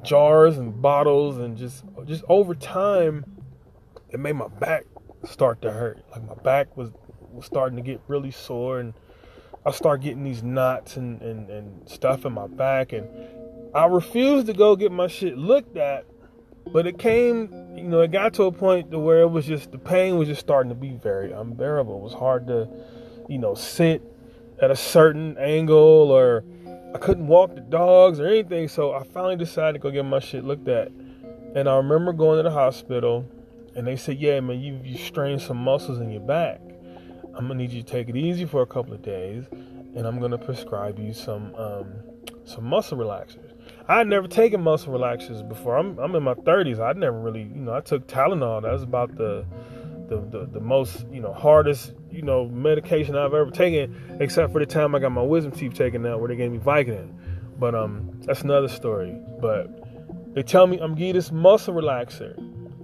jars 0.02 0.58
and 0.58 0.80
bottles, 0.80 1.38
and 1.38 1.56
just 1.56 1.84
just 2.04 2.24
over 2.28 2.54
time, 2.54 3.24
it 4.10 4.20
made 4.20 4.34
my 4.34 4.48
back 4.48 4.84
start 5.24 5.62
to 5.62 5.70
hurt. 5.70 6.04
Like 6.10 6.24
my 6.24 6.34
back 6.42 6.76
was 6.76 6.90
was 7.32 7.46
starting 7.46 7.76
to 7.76 7.82
get 7.82 8.00
really 8.08 8.30
sore, 8.30 8.80
and 8.80 8.94
I 9.64 9.70
start 9.72 10.02
getting 10.02 10.24
these 10.24 10.42
knots 10.42 10.96
and 10.96 11.20
and, 11.22 11.50
and 11.50 11.88
stuff 11.88 12.24
in 12.24 12.32
my 12.32 12.46
back, 12.46 12.92
and 12.92 13.08
I 13.74 13.86
refused 13.86 14.46
to 14.46 14.52
go 14.52 14.76
get 14.76 14.92
my 14.92 15.06
shit 15.08 15.36
looked 15.36 15.76
at. 15.76 16.06
But 16.70 16.86
it 16.86 16.98
came, 16.98 17.76
you 17.78 17.84
know, 17.84 18.00
it 18.00 18.12
got 18.12 18.34
to 18.34 18.42
a 18.42 18.52
point 18.52 18.90
to 18.90 18.98
where 18.98 19.22
it 19.22 19.28
was 19.28 19.46
just 19.46 19.72
the 19.72 19.78
pain 19.78 20.18
was 20.18 20.28
just 20.28 20.40
starting 20.40 20.68
to 20.68 20.74
be 20.74 20.90
very 20.90 21.32
unbearable. 21.32 21.96
It 21.96 22.02
was 22.02 22.12
hard 22.12 22.46
to, 22.48 22.68
you 23.26 23.38
know, 23.38 23.54
sit 23.54 24.02
at 24.60 24.70
a 24.70 24.76
certain 24.76 25.38
angle 25.38 26.10
or 26.10 26.44
I 26.98 27.00
couldn't 27.00 27.28
walk 27.28 27.54
the 27.54 27.60
dogs 27.60 28.18
or 28.18 28.26
anything, 28.26 28.66
so 28.66 28.92
I 28.92 29.04
finally 29.04 29.36
decided 29.36 29.74
to 29.74 29.78
go 29.78 29.88
get 29.92 30.04
my 30.04 30.18
shit 30.18 30.42
looked 30.42 30.66
at. 30.66 30.88
And 31.54 31.68
I 31.68 31.76
remember 31.76 32.12
going 32.12 32.38
to 32.38 32.42
the 32.42 32.50
hospital, 32.50 33.24
and 33.76 33.86
they 33.86 33.94
said, 33.94 34.18
"Yeah, 34.18 34.40
man, 34.40 34.58
you 34.58 34.80
you 34.82 34.98
strained 34.98 35.40
some 35.40 35.58
muscles 35.58 36.00
in 36.00 36.10
your 36.10 36.22
back. 36.22 36.60
I'm 37.36 37.46
gonna 37.46 37.54
need 37.54 37.70
you 37.70 37.84
to 37.84 37.88
take 37.88 38.08
it 38.08 38.16
easy 38.16 38.46
for 38.46 38.62
a 38.62 38.66
couple 38.66 38.94
of 38.94 39.02
days, 39.02 39.44
and 39.94 40.08
I'm 40.08 40.18
gonna 40.18 40.38
prescribe 40.38 40.98
you 40.98 41.12
some 41.12 41.54
um, 41.54 41.86
some 42.44 42.64
muscle 42.64 42.98
relaxers." 42.98 43.52
I 43.88 43.98
had 43.98 44.06
never 44.06 44.28
taken 44.28 44.62
muscle 44.62 44.92
relaxers 44.92 45.46
before. 45.48 45.76
I'm 45.76 45.98
I'm 45.98 46.14
in 46.14 46.22
my 46.22 46.34
30s. 46.34 46.78
I'd 46.78 46.96
never 46.98 47.18
really, 47.18 47.42
you 47.42 47.62
know, 47.62 47.74
I 47.74 47.80
took 47.80 48.06
Tylenol. 48.06 48.62
That 48.62 48.72
was 48.72 48.82
about 48.82 49.16
the 49.16 49.46
the, 50.08 50.20
the, 50.20 50.46
the 50.52 50.60
most 50.60 51.06
you 51.10 51.20
know 51.20 51.32
hardest 51.32 51.94
you 52.10 52.22
know 52.22 52.46
medication 52.48 53.16
I've 53.16 53.34
ever 53.34 53.50
taken, 53.50 54.18
except 54.20 54.52
for 54.52 54.58
the 54.58 54.66
time 54.66 54.94
I 54.94 54.98
got 54.98 55.12
my 55.12 55.22
wisdom 55.22 55.52
teeth 55.52 55.74
taken 55.74 56.04
out 56.06 56.20
where 56.20 56.28
they 56.28 56.36
gave 56.36 56.52
me 56.52 56.58
Vicodin. 56.58 57.12
But 57.58 57.74
um, 57.74 58.10
that's 58.20 58.42
another 58.42 58.68
story. 58.68 59.16
But 59.40 60.34
They 60.34 60.42
tell 60.42 60.66
me 60.66 60.78
I'm 60.78 60.94
getting 60.94 61.14
this 61.14 61.32
muscle 61.32 61.74
relaxer. 61.74 62.36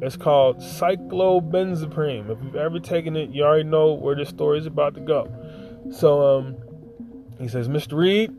It's 0.03 0.17
called 0.17 0.59
cyclobenzaprine. 0.59 2.31
If 2.31 2.43
you've 2.43 2.57
ever 2.57 2.81
taken 2.81 3.17
it, 3.17 3.31
you 3.31 3.45
already 3.45 3.65
know 3.65 3.93
where 3.93 4.17
this 4.17 4.29
story 4.29 4.59
is 4.59 4.67
about 4.67 4.95
to 4.95 5.01
go. 5.01 5.31
So 5.93 6.39
um, 6.39 6.57
he 7.39 7.49
says, 7.49 7.69
Mr. 7.69 7.97
Reed, 7.97 8.33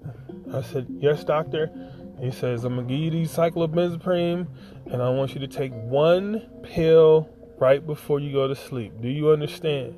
I 0.53 0.62
said, 0.62 0.88
yes, 1.00 1.24
doctor. 1.24 1.72
He 2.19 2.31
says, 2.31 2.63
I'm 2.63 2.75
gonna 2.75 2.88
give 2.88 3.00
you 3.00 3.12
these 3.12 3.31
cyclobenzaprine, 3.31 4.48
and 4.91 5.01
I 5.01 5.10
want 5.10 5.34
you 5.34 5.39
to 5.41 5.48
take 5.48 5.74
one 5.74 6.48
pill 6.63 7.29
right 7.57 7.86
before 7.86 8.19
you 8.19 8.31
go 8.31 8.48
to 8.48 8.55
sleep. 8.55 8.93
Do 9.01 9.07
you 9.10 9.31
understand? 9.31 9.95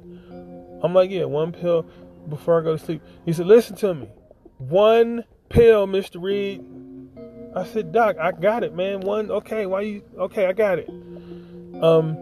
I'm 0.83 0.93
like, 0.93 1.09
yeah, 1.09 1.25
one 1.25 1.51
pill 1.51 1.85
before 2.29 2.59
I 2.59 2.63
go 2.63 2.77
to 2.77 2.83
sleep. 2.83 3.01
He 3.25 3.33
said, 3.33 3.47
listen 3.47 3.75
to 3.77 3.93
me. 3.93 4.09
One 4.57 5.23
pill, 5.49 5.87
Mr. 5.87 6.21
Reed. 6.21 6.63
I 7.55 7.65
said, 7.65 7.91
Doc, 7.91 8.17
I 8.19 8.31
got 8.31 8.63
it, 8.63 8.75
man. 8.75 9.01
One, 9.01 9.31
okay, 9.31 9.65
why 9.65 9.81
you, 9.81 10.03
okay, 10.17 10.45
I 10.45 10.53
got 10.53 10.79
it. 10.79 10.89
Um, 11.81 12.15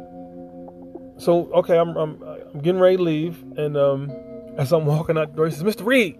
so, 1.17 1.51
okay, 1.53 1.77
I'm, 1.77 1.95
I'm, 1.97 2.21
I'm 2.21 2.61
getting 2.61 2.79
ready 2.79 2.97
to 2.97 3.03
leave, 3.03 3.41
and 3.57 3.75
um, 3.75 4.11
as 4.57 4.71
I'm 4.71 4.85
walking 4.85 5.17
out 5.17 5.31
the 5.31 5.37
door, 5.37 5.47
he 5.47 5.51
says, 5.51 5.63
Mr. 5.63 5.85
Reed, 5.85 6.17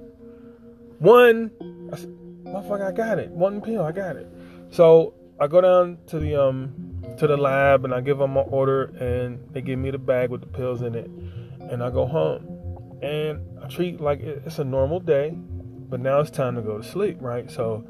one, 1.00 1.52
I 1.94 1.98
said, 1.98 2.18
motherfucker, 2.46 2.88
I 2.88 2.92
got 2.92 3.20
it. 3.20 3.30
One 3.30 3.62
pill, 3.62 3.84
I 3.84 3.92
got 3.92 4.16
it. 4.16 4.28
So 4.72 5.14
I 5.40 5.48
go 5.48 5.62
down 5.62 5.98
to 6.08 6.20
the 6.20 6.36
um 6.42 7.04
to 7.18 7.28
the 7.28 7.38
lab 7.38 7.86
and 7.86 7.94
I 7.94 8.02
give 8.02 8.18
them 8.18 8.32
my 8.32 8.42
order 8.42 8.86
and 9.00 9.40
they 9.52 9.62
give 9.62 9.80
me 9.80 9.92
the 9.92 9.98
bag 9.98 10.30
with 10.30 10.42
the 10.42 10.48
pills 10.48 10.82
in 10.82 10.96
it 10.96 11.10
and 11.70 11.84
I 11.84 11.90
go 11.90 12.06
home 12.06 13.00
and 13.02 13.42
I 13.64 13.68
treat 13.68 14.00
like 14.00 14.22
it's 14.22 14.60
a 14.60 14.64
normal 14.64 15.00
day, 15.00 15.32
but 15.32 16.00
now 16.00 16.20
it's 16.20 16.32
time 16.32 16.56
to 16.56 16.62
go 16.62 16.78
to 16.78 16.84
sleep, 16.84 17.18
right? 17.20 17.50
So 17.50 17.84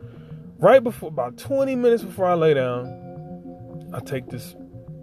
right 0.60 0.84
before 0.84 1.10
about 1.10 1.38
20 1.38 1.76
minutes 1.76 2.04
before 2.04 2.26
I 2.26 2.34
lay 2.34 2.54
down, 2.54 3.92
I 3.94 4.00
take 4.00 4.30
this, 4.30 4.56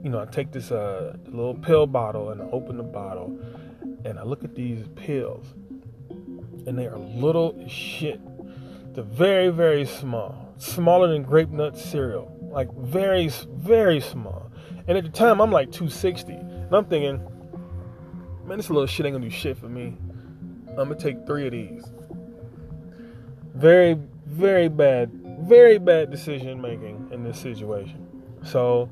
you 0.02 0.10
know, 0.10 0.20
I 0.20 0.26
take 0.26 0.52
this 0.52 0.70
uh 0.70 1.16
little 1.26 1.54
pill 1.54 1.86
bottle 1.86 2.30
and 2.30 2.42
I 2.42 2.44
open 2.46 2.76
the 2.76 2.82
bottle 2.82 3.38
and 4.04 4.18
I 4.18 4.24
look 4.24 4.44
at 4.44 4.54
these 4.54 4.86
pills 4.96 5.46
and 6.66 6.78
they 6.78 6.86
are 6.86 6.98
little 6.98 7.66
shit. 7.68 8.20
They're 8.94 9.04
very, 9.04 9.48
very 9.48 9.86
small, 9.86 10.52
smaller 10.58 11.08
than 11.08 11.22
grape 11.22 11.48
nut 11.48 11.78
cereal, 11.78 12.30
like 12.52 12.72
very, 12.74 13.28
very 13.56 14.00
small. 14.00 14.50
And 14.86 14.98
at 14.98 15.04
the 15.04 15.10
time, 15.10 15.40
I'm 15.40 15.50
like 15.50 15.72
260, 15.72 16.32
and 16.32 16.74
I'm 16.74 16.84
thinking, 16.84 17.26
man, 18.46 18.58
this 18.58 18.68
little 18.68 18.86
shit 18.86 19.06
ain't 19.06 19.14
gonna 19.14 19.24
do 19.24 19.30
shit 19.30 19.56
for 19.56 19.68
me. 19.68 19.96
I'm 20.68 20.76
gonna 20.88 20.96
take 20.96 21.26
three 21.26 21.46
of 21.46 21.52
these. 21.52 21.84
Very, 23.54 23.96
very 24.26 24.68
bad, 24.68 25.10
very 25.40 25.78
bad 25.78 26.10
decision 26.10 26.60
making 26.60 27.08
in 27.12 27.24
this 27.24 27.38
situation. 27.38 28.06
So 28.42 28.90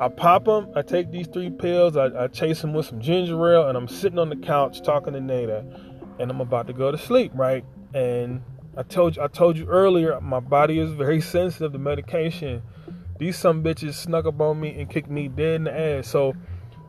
I 0.00 0.08
pop 0.08 0.46
them. 0.46 0.70
I 0.74 0.82
take 0.82 1.10
these 1.10 1.26
three 1.26 1.50
pills. 1.50 1.96
I, 1.96 2.24
I 2.24 2.28
chase 2.28 2.62
them 2.62 2.72
with 2.72 2.86
some 2.86 3.00
ginger 3.00 3.34
ale, 3.52 3.68
and 3.68 3.76
I'm 3.76 3.88
sitting 3.88 4.18
on 4.18 4.30
the 4.30 4.36
couch 4.36 4.82
talking 4.82 5.12
to 5.12 5.20
Nada, 5.20 5.64
and 6.18 6.30
I'm 6.30 6.40
about 6.40 6.66
to 6.68 6.72
go 6.72 6.90
to 6.90 6.98
sleep, 6.98 7.32
right? 7.34 7.64
And 7.94 8.42
I 8.76 8.82
told 8.82 9.16
you, 9.16 9.22
I 9.22 9.28
told 9.28 9.58
you 9.58 9.66
earlier, 9.66 10.20
my 10.20 10.40
body 10.40 10.78
is 10.78 10.92
very 10.92 11.20
sensitive 11.36 11.72
to 11.72 11.78
medication. 11.78 12.62
These 13.18 13.38
some 13.38 13.62
bitches 13.62 13.94
snuck 13.94 14.26
up 14.26 14.40
on 14.40 14.60
me 14.60 14.80
and 14.80 14.90
kicked 14.90 15.10
me 15.10 15.28
dead 15.28 15.56
in 15.56 15.64
the 15.64 15.78
ass. 15.78 16.08
So 16.08 16.34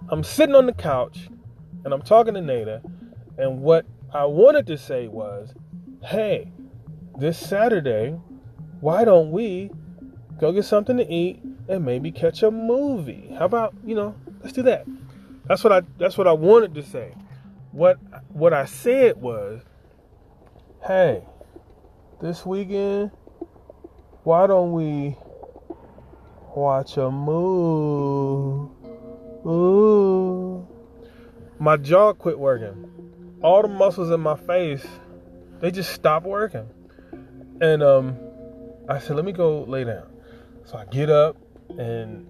I'm 0.10 0.24
sitting 0.24 0.56
on 0.56 0.66
the 0.66 0.74
couch 0.74 1.30
and 1.84 1.94
I'm 1.94 2.02
talking 2.02 2.34
to 2.36 2.42
Nada, 2.42 2.82
and 3.38 3.62
what 3.62 3.86
I 4.14 4.26
wanted 4.26 4.68
to 4.68 4.78
say 4.78 5.08
was, 5.08 5.54
hey, 6.04 6.52
this 7.18 7.38
Saturday, 7.38 8.12
why 8.80 9.04
don't 9.04 9.32
we 9.32 9.72
go 10.40 10.52
get 10.52 10.66
something 10.66 10.98
to 10.98 11.12
eat 11.12 11.42
and 11.68 11.86
maybe 11.86 12.12
catch 12.12 12.44
a 12.44 12.52
movie? 12.52 13.34
How 13.38 13.46
about, 13.46 13.74
you 13.86 13.96
know, 13.96 14.16
let's 14.42 14.54
do 14.54 14.64
that. 14.64 14.86
That's 15.46 15.64
what 15.64 15.74
I 15.74 15.82
that's 15.98 16.18
what 16.18 16.28
I 16.28 16.32
wanted 16.32 16.74
to 16.76 16.84
say. 16.84 17.14
What 17.72 17.98
what 18.30 18.54
I 18.54 18.66
said 18.66 19.22
was, 19.22 19.62
hey, 20.88 21.24
this 22.24 22.46
weekend, 22.46 23.12
why 24.24 24.48
don't 24.48 24.72
we 24.72 25.18
watch 26.56 26.96
a 26.96 27.12
movie? 27.12 28.72
Ooh. 29.46 30.66
My 31.60 31.76
jaw 31.76 32.14
quit 32.14 32.40
working. 32.40 32.90
All 33.44 33.62
the 33.62 33.68
muscles 33.68 34.10
in 34.10 34.22
my 34.22 34.38
face, 34.38 34.86
they 35.60 35.70
just 35.70 35.92
stopped 35.92 36.26
working. 36.26 36.66
And 37.60 37.84
um, 37.84 38.18
I 38.88 39.00
said, 39.00 39.18
let 39.18 39.26
me 39.26 39.34
go 39.34 39.64
lay 39.64 39.84
down. 39.84 40.08
So 40.64 40.78
I 40.78 40.86
get 40.86 41.10
up 41.10 41.36
and 41.78 42.26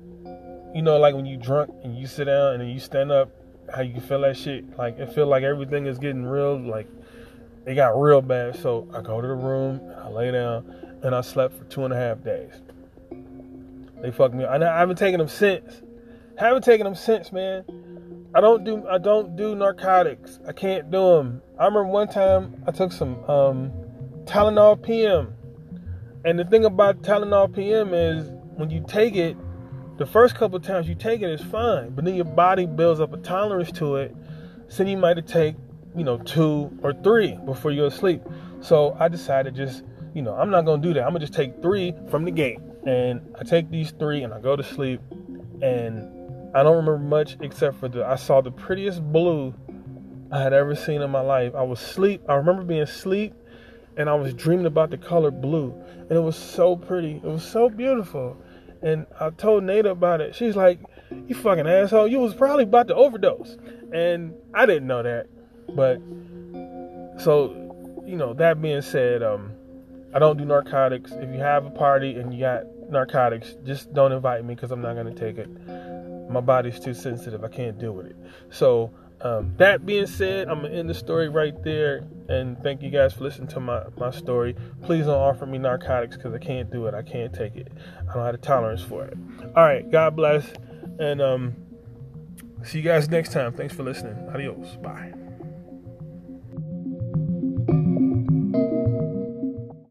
you 0.74 0.82
know, 0.82 0.98
like 0.98 1.14
when 1.14 1.28
you 1.28 1.38
drunk 1.38 1.70
and 1.84 1.96
you 1.96 2.08
sit 2.08 2.26
down 2.26 2.54
and 2.54 2.62
then 2.62 2.70
you 2.70 2.80
stand 2.80 3.12
up, 3.12 3.30
how 3.72 3.82
you 3.84 4.02
feel 4.02 4.22
that 4.22 4.38
shit. 4.38 4.76
Like 4.76 4.98
it 4.98 5.14
feel 5.14 5.28
like 5.28 5.44
everything 5.44 5.86
is 5.86 6.00
getting 6.00 6.26
real 6.26 6.60
like 6.60 6.88
it 7.66 7.76
got 7.76 8.00
real 8.00 8.22
bad. 8.22 8.60
So 8.60 8.88
I 8.94 9.02
go 9.02 9.22
to 9.22 9.28
the 9.28 9.34
room, 9.34 9.82
I 10.04 10.10
lay 10.10 10.32
down, 10.32 11.00
and 11.04 11.14
I 11.16 11.22
slept 11.22 11.58
for 11.58 11.64
two 11.66 11.86
and 11.86 11.94
a 11.94 11.98
half 11.98 12.24
days. 12.24 12.54
They 14.02 14.12
fucked 14.12 14.36
me 14.36 14.44
up. 14.44 14.62
I 14.62 14.80
haven't 14.80 14.98
taken 14.98 15.18
them 15.18 15.30
since. 15.30 15.82
Haven't 16.38 16.64
taken 16.64 16.84
them 16.84 16.96
since, 16.96 17.32
man. 17.32 17.64
I 18.36 18.42
don't 18.42 18.64
do 18.64 18.86
I 18.88 18.98
don't 18.98 19.36
do 19.36 19.56
narcotics. 19.56 20.40
I 20.48 20.52
can't 20.52 20.90
do 20.90 21.18
them. 21.18 21.42
I 21.60 21.66
remember 21.66 21.86
one 21.86 22.08
time 22.08 22.64
I 22.68 22.72
took 22.72 22.92
some 22.92 23.24
um, 23.30 23.72
Tylenol 24.26 24.82
PM, 24.82 25.34
and 26.26 26.40
the 26.40 26.46
thing 26.46 26.66
about 26.66 27.02
Tylenol 27.04 27.54
PM 27.56 27.94
is 27.94 28.30
when 28.56 28.70
you 28.72 28.84
take 28.88 29.16
it, 29.16 29.38
the 29.98 30.06
first 30.06 30.36
couple 30.36 30.60
times 30.60 30.88
you 30.88 30.96
take 30.96 31.22
it, 31.22 31.30
it 31.30 31.40
is 31.40 31.46
fine, 31.46 31.92
but 31.92 32.04
then 32.06 32.16
your 32.16 32.26
body 32.26 32.66
builds 32.66 33.00
up 33.00 33.14
a 33.14 33.18
tolerance 33.18 33.72
to 33.74 33.98
it. 33.98 34.16
So 34.68 34.84
you 34.84 34.98
might 34.98 35.26
take 35.28 35.56
you 35.96 36.04
know, 36.04 36.18
two 36.18 36.72
or 36.82 36.94
three 36.94 37.38
before 37.46 37.72
you 37.72 37.82
go 37.82 37.90
to 37.90 37.96
sleep. 37.96 38.22
So 38.62 38.96
I 39.00 39.08
decided 39.08 39.56
just, 39.56 39.84
you 40.14 40.22
know, 40.22 40.34
I'm 40.34 40.50
not 40.50 40.66
gonna 40.66 40.82
do 40.82 40.94
that. 40.94 41.04
I'm 41.04 41.10
gonna 41.10 41.20
just 41.20 41.34
take 41.34 41.62
three 41.62 41.94
from 42.10 42.26
the 42.26 42.32
gate. 42.32 42.60
And 42.86 43.22
I 43.40 43.44
take 43.44 43.70
these 43.70 43.92
three 43.92 44.24
and 44.24 44.34
I 44.34 44.40
go 44.40 44.56
to 44.56 44.64
sleep. 44.64 45.02
And 45.62 46.10
I 46.56 46.64
don't 46.64 46.76
remember 46.76 46.98
much 46.98 47.38
except 47.42 47.80
for 47.80 47.88
the 47.88 48.06
I 48.06 48.16
saw 48.16 48.42
the 48.42 48.52
prettiest 48.52 49.02
blue 49.02 49.54
I 50.32 50.42
had 50.42 50.54
ever 50.54 50.76
seen 50.76 51.02
in 51.02 51.12
my 51.12 51.22
life. 51.22 51.54
I 51.56 51.64
was 51.64 51.82
asleep. 51.82 52.22
I 52.28 52.36
remember 52.36 52.64
being 52.64 52.82
asleep 52.82 53.34
and 53.98 54.10
I 54.10 54.16
was 54.16 54.34
dreaming 54.34 54.66
about 54.66 54.90
the 54.90 54.98
color 54.98 55.32
blue. 55.32 55.74
And 55.98 56.12
it 56.12 56.22
was 56.22 56.36
so 56.36 56.76
pretty. 56.76 57.18
It 57.18 57.24
was 57.24 57.44
so 57.44 57.70
beautiful. 57.70 58.38
And 58.82 59.06
I 59.20 59.30
told 59.30 59.64
Nada 59.64 59.92
about 59.92 60.22
it. 60.22 60.36
She's 60.36 60.56
like, 60.56 60.80
You 61.28 61.36
fucking 61.36 61.68
asshole. 61.68 62.08
You 62.08 62.20
was 62.20 62.34
probably 62.34 62.64
about 62.64 62.88
to 62.90 62.96
overdose. 62.96 63.58
And 63.94 64.34
I 64.54 64.66
didn't 64.66 64.88
know 64.88 65.04
that. 65.04 65.28
But 65.76 66.02
so, 67.20 68.02
you 68.06 68.16
know, 68.16 68.34
that 68.34 68.62
being 68.62 68.82
said, 68.82 69.24
um, 69.24 69.52
I 70.14 70.20
don't 70.20 70.38
do 70.38 70.46
narcotics. 70.46 71.12
If 71.12 71.34
you 71.34 71.40
have 71.40 71.66
a 71.66 71.72
party 71.72 72.16
and 72.16 72.34
you 72.34 72.40
got 72.40 72.64
narcotics, 72.90 73.56
just 73.66 73.94
don't 73.94 74.12
invite 74.12 74.44
me 74.46 74.56
because 74.56 74.72
I'm 74.72 74.82
not 74.82 74.96
gonna 74.96 75.14
take 75.14 75.38
it. 75.38 75.50
My 76.30 76.42
body's 76.42 76.80
too 76.80 76.94
sensitive. 76.94 77.44
I 77.44 77.50
can't 77.50 77.80
deal 77.80 77.94
with 77.94 78.08
it. 78.08 78.16
So, 78.50 78.92
um, 79.22 79.54
that 79.58 79.86
being 79.86 80.06
said, 80.06 80.50
I'm 80.50 80.62
gonna 80.62 80.74
end 80.74 80.90
the 80.90 80.94
story 80.94 81.30
right 81.30 81.62
there. 81.64 82.06
And 82.30 82.58
thank 82.62 82.82
you 82.82 82.90
guys 82.90 83.14
for 83.14 83.24
listening 83.24 83.48
to 83.50 83.60
my, 83.60 83.84
my 83.98 84.12
story. 84.12 84.56
Please 84.84 85.06
don't 85.06 85.16
offer 85.16 85.46
me 85.46 85.58
narcotics 85.58 86.18
because 86.18 86.34
I 86.34 86.40
can't 86.40 86.70
do 86.72 86.88
it. 86.88 86.94
I 86.94 87.02
can't 87.02 87.34
take 87.34 87.56
it. 87.56 87.72
I 88.10 88.14
don't 88.14 88.26
have 88.26 88.34
the 88.34 88.46
tolerance 88.46 88.82
for 88.82 89.06
it. 89.06 89.18
All 89.56 89.64
right. 89.64 89.90
God 89.90 90.16
bless. 90.16 90.46
And 91.00 91.22
um, 91.22 91.56
see 92.64 92.80
you 92.80 92.84
guys 92.84 93.10
next 93.10 93.32
time. 93.32 93.54
Thanks 93.54 93.74
for 93.74 93.84
listening. 93.84 94.30
Adios. 94.30 94.76
Bye. 94.78 95.23